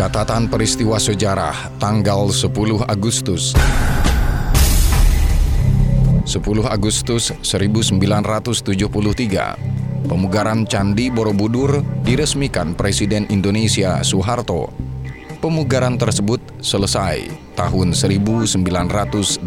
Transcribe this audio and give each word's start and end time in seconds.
Catatan 0.00 0.48
peristiwa 0.48 0.96
sejarah 0.96 1.76
tanggal 1.76 2.32
10 2.32 2.48
Agustus 2.88 3.52
10 6.24 6.40
Agustus 6.64 7.36
1973 7.44 8.80
Pemugaran 10.08 10.64
Candi 10.64 11.12
Borobudur 11.12 11.84
diresmikan 12.00 12.72
Presiden 12.72 13.28
Indonesia 13.28 14.00
Soeharto. 14.00 14.72
Pemugaran 15.44 16.00
tersebut 16.00 16.40
selesai 16.64 17.28
tahun 17.52 17.92
1984. 17.92 19.44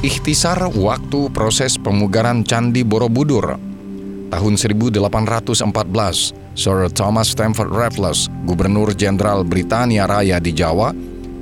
Ikhtisar 0.00 0.64
waktu 0.72 1.28
proses 1.28 1.76
pemugaran 1.76 2.40
Candi 2.40 2.88
Borobudur 2.88 3.67
tahun 4.28 4.60
1814 4.60 6.36
Sir 6.58 6.90
Thomas 6.90 7.30
Stamford 7.30 7.70
Raffles, 7.70 8.26
Gubernur 8.42 8.90
Jenderal 8.90 9.46
Britania 9.46 10.10
Raya 10.10 10.42
di 10.42 10.50
Jawa, 10.50 10.90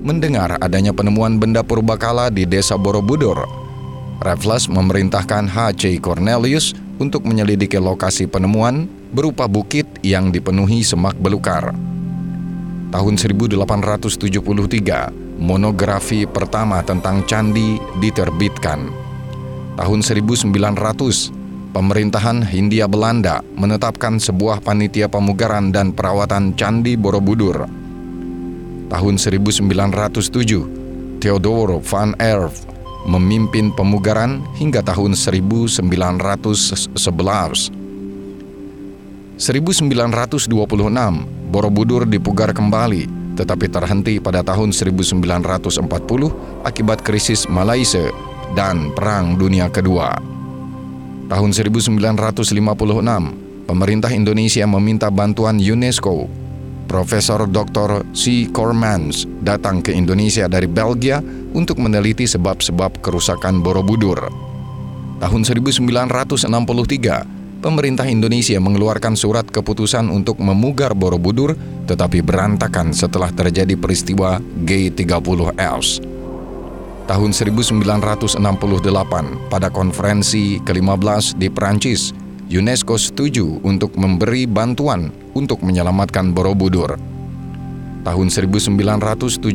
mendengar 0.04 0.60
adanya 0.60 0.92
penemuan 0.92 1.40
benda 1.40 1.64
purbakala 1.64 2.28
di 2.28 2.44
Desa 2.44 2.76
Borobudur. 2.76 3.48
Raffles 4.20 4.68
memerintahkan 4.68 5.48
H.C. 5.48 6.04
Cornelius 6.04 6.76
untuk 7.00 7.24
menyelidiki 7.24 7.80
lokasi 7.80 8.28
penemuan 8.28 8.84
berupa 9.12 9.48
bukit 9.48 9.88
yang 10.04 10.28
dipenuhi 10.28 10.84
semak 10.84 11.16
belukar. 11.16 11.72
Tahun 12.92 13.14
1873, 13.16 15.40
monografi 15.40 16.24
pertama 16.24 16.80
tentang 16.84 17.24
candi 17.24 17.80
diterbitkan. 18.00 18.88
Tahun 19.76 20.00
1900, 20.00 20.48
pemerintahan 21.76 22.40
Hindia 22.40 22.88
Belanda 22.88 23.44
menetapkan 23.52 24.16
sebuah 24.16 24.64
panitia 24.64 25.12
pemugaran 25.12 25.68
dan 25.68 25.92
perawatan 25.92 26.56
Candi 26.56 26.96
Borobudur. 26.96 27.68
Tahun 28.88 29.14
1907, 29.20 31.20
Theodore 31.20 31.76
van 31.84 32.16
Erf 32.16 32.64
memimpin 33.04 33.76
pemugaran 33.76 34.40
hingga 34.56 34.80
tahun 34.80 35.12
1911. 35.12 35.84
1926, 35.84 37.12
Borobudur 41.52 42.08
dipugar 42.08 42.56
kembali, 42.56 43.36
tetapi 43.36 43.68
terhenti 43.68 44.16
pada 44.16 44.40
tahun 44.40 44.72
1940 44.72 45.20
akibat 46.64 47.04
krisis 47.04 47.44
Malaysia 47.52 48.08
dan 48.56 48.96
Perang 48.96 49.36
Dunia 49.36 49.68
Kedua. 49.68 50.35
Tahun 51.26 51.50
1956, 51.50 51.98
pemerintah 53.66 54.14
Indonesia 54.14 54.62
meminta 54.62 55.10
bantuan 55.10 55.58
UNESCO. 55.58 56.30
Profesor 56.86 57.50
Dr. 57.50 58.06
C. 58.14 58.46
Cormans 58.54 59.26
datang 59.42 59.82
ke 59.82 59.90
Indonesia 59.90 60.46
dari 60.46 60.70
Belgia 60.70 61.18
untuk 61.50 61.82
meneliti 61.82 62.30
sebab-sebab 62.30 63.02
kerusakan 63.02 63.58
Borobudur. 63.58 64.30
Tahun 65.18 65.42
1963, 65.42 65.82
pemerintah 67.58 68.06
Indonesia 68.06 68.62
mengeluarkan 68.62 69.18
surat 69.18 69.50
keputusan 69.50 70.06
untuk 70.06 70.38
memugar 70.38 70.94
Borobudur 70.94 71.58
tetapi 71.90 72.22
berantakan 72.22 72.94
setelah 72.94 73.34
terjadi 73.34 73.74
peristiwa 73.74 74.38
G30S 74.62 76.15
tahun 77.06 77.30
1968 77.30 78.42
pada 79.46 79.70
konferensi 79.70 80.58
ke-15 80.58 81.38
di 81.38 81.46
Prancis, 81.46 82.10
UNESCO 82.50 82.98
setuju 82.98 83.62
untuk 83.62 83.94
memberi 83.94 84.46
bantuan 84.46 85.14
untuk 85.38 85.62
menyelamatkan 85.62 86.34
Borobudur. 86.34 86.98
Tahun 88.06 88.28
1971, 88.30 89.50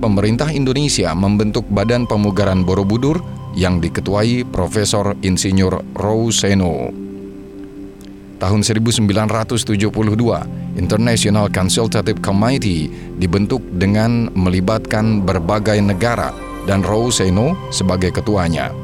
pemerintah 0.00 0.48
Indonesia 0.52 1.12
membentuk 1.16 1.64
Badan 1.68 2.08
Pemugaran 2.08 2.64
Borobudur 2.64 3.20
yang 3.56 3.80
diketuai 3.80 4.44
Profesor 4.48 5.16
Insinyur 5.24 5.80
Rouseno. 5.96 7.03
Tahun 8.42 8.60
1972, 8.66 9.94
International 10.74 11.46
Consultative 11.48 12.18
Committee 12.18 12.90
dibentuk 13.18 13.62
dengan 13.78 14.26
melibatkan 14.34 15.22
berbagai 15.22 15.78
negara 15.78 16.34
dan 16.66 16.82
Seno 17.14 17.54
sebagai 17.70 18.10
ketuanya. 18.10 18.74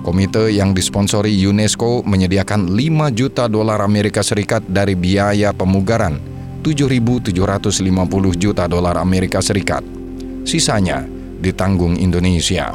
Komite 0.00 0.48
yang 0.48 0.72
disponsori 0.72 1.28
UNESCO 1.44 2.00
menyediakan 2.08 2.72
5 2.72 3.12
juta 3.12 3.44
dolar 3.52 3.84
Amerika 3.84 4.24
Serikat 4.24 4.64
dari 4.64 4.96
biaya 4.96 5.52
pemugaran 5.52 6.16
7.750 6.64 7.36
juta 8.36 8.64
dolar 8.64 8.96
Amerika 8.96 9.44
Serikat. 9.44 9.84
Sisanya 10.48 11.04
ditanggung 11.40 12.00
Indonesia. 12.00 12.72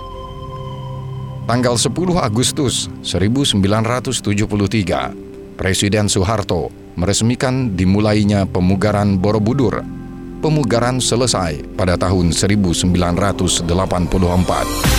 Tanggal 1.46 1.78
10 1.78 1.94
Agustus 2.18 2.90
1973, 3.06 5.14
Presiden 5.55 6.11
Soeharto 6.11 6.67
meresmikan 6.99 7.79
dimulainya 7.79 8.43
pemugaran 8.43 9.16
Borobudur. 9.16 9.88
Pemugaran 10.43 10.99
selesai 10.99 11.63
pada 11.79 11.95
tahun 11.95 12.35
1984. 12.35 14.94